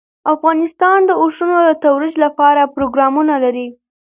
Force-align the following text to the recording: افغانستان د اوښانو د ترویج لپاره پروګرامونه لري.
افغانستان 0.33 0.99
د 1.05 1.11
اوښانو 1.21 1.57
د 1.67 1.71
ترویج 1.83 2.15
لپاره 2.25 2.71
پروګرامونه 2.75 3.33
لري. 3.43 3.67